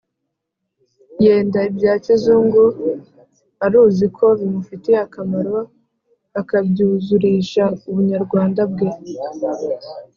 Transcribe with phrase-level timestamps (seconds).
[1.23, 2.63] yenda ibya kizungu
[3.65, 5.57] aruzi ko bimufitiye akamaro,
[6.39, 8.89] akabyuzurisha ubunyarwanda bwe